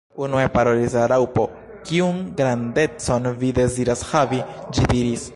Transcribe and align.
Unue 0.25 0.43
parolis 0.53 0.95
la 0.99 1.01
Raŭpo. 1.11 1.43
"Kiun 1.89 2.17
grandecon 2.39 3.29
vi 3.43 3.51
deziras 3.59 4.03
havi?" 4.13 4.41
ĝi 4.79 4.89
diris. 4.95 5.27